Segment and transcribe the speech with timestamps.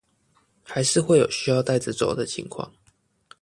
[0.63, 2.71] 還是會有需要帶著走的狀況